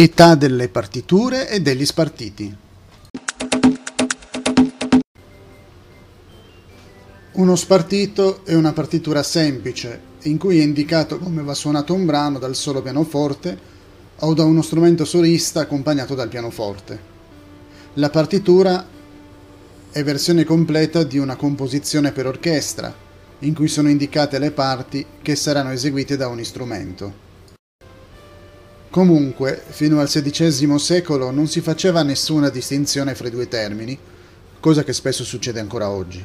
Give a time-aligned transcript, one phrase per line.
[0.00, 2.56] Età delle partiture e degli spartiti.
[7.32, 12.38] Uno spartito è una partitura semplice in cui è indicato come va suonato un brano
[12.38, 13.58] dal solo pianoforte
[14.20, 17.00] o da uno strumento solista accompagnato dal pianoforte.
[17.94, 18.86] La partitura
[19.90, 22.94] è versione completa di una composizione per orchestra,
[23.40, 27.26] in cui sono indicate le parti che saranno eseguite da ogni strumento.
[28.90, 33.98] Comunque, fino al XVI secolo non si faceva nessuna distinzione fra i due termini,
[34.60, 36.24] cosa che spesso succede ancora oggi.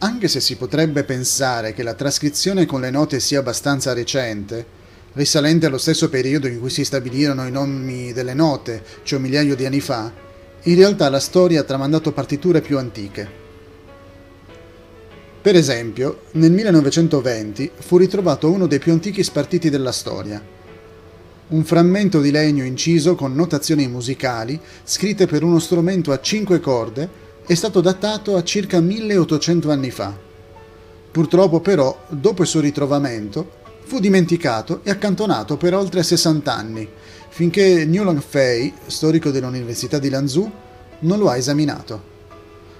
[0.00, 4.76] Anche se si potrebbe pensare che la trascrizione con le note sia abbastanza recente,
[5.12, 9.54] risalente allo stesso periodo in cui si stabilirono i nomi delle note, cioè un migliaio
[9.54, 10.12] di anni fa,
[10.62, 13.46] in realtà la storia ha tramandato partiture più antiche.
[15.40, 20.42] Per esempio, nel 1920 fu ritrovato uno dei più antichi spartiti della storia.
[21.48, 27.08] Un frammento di legno inciso con notazioni musicali scritte per uno strumento a cinque corde
[27.46, 30.12] è stato datato a circa 1800 anni fa.
[31.10, 33.52] Purtroppo però, dopo il suo ritrovamento,
[33.84, 36.86] fu dimenticato e accantonato per oltre 60 anni,
[37.28, 40.50] finché Newland Fay, storico dell'Università di Lanzhou,
[41.00, 42.16] non lo ha esaminato.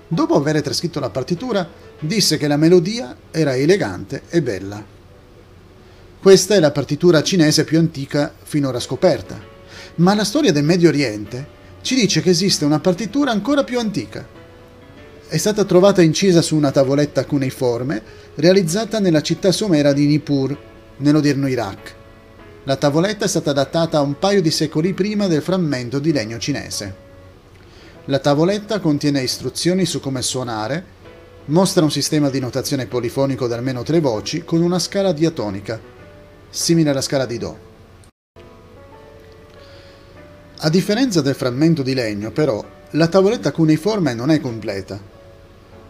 [0.09, 1.69] Dopo aver trascritto la partitura,
[2.01, 4.85] disse che la melodia era elegante e bella.
[6.21, 9.41] Questa è la partitura cinese più antica finora scoperta,
[9.97, 14.27] ma la storia del Medio Oriente ci dice che esiste una partitura ancora più antica.
[15.27, 18.03] È stata trovata incisa su una tavoletta cuneiforme
[18.37, 20.57] realizzata nella città somera di Nippur,
[20.99, 21.95] nell'odierno Iraq.
[22.65, 27.07] La tavoletta è stata datata un paio di secoli prima del frammento di legno cinese.
[28.07, 30.97] La tavoletta contiene istruzioni su come suonare,
[31.49, 35.81] mostra un sistema di notazione polifonico da almeno tre voci con una scala diatonica,
[36.51, 37.59] simile alla scala di Do.
[40.59, 42.63] A differenza del frammento di legno, però,
[42.93, 45.01] la tavoletta cuneiforme non è completa.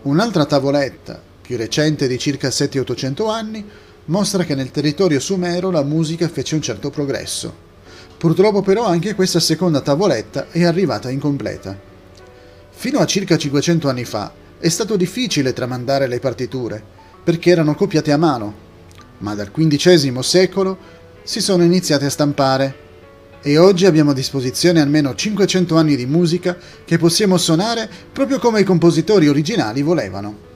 [0.02, 3.64] Un'altra tavoletta, più recente di circa 700-800 anni,
[4.06, 7.66] mostra che nel territorio sumero la musica fece un certo progresso.
[8.16, 11.76] Purtroppo però anche questa seconda tavoletta è arrivata incompleta.
[12.70, 16.82] Fino a circa 500 anni fa è stato difficile tramandare le partiture,
[17.22, 18.54] perché erano copiate a mano,
[19.18, 20.76] ma dal XV secolo
[21.22, 22.86] si sono iniziate a stampare
[23.40, 28.60] e oggi abbiamo a disposizione almeno 500 anni di musica che possiamo suonare proprio come
[28.60, 30.47] i compositori originali volevano.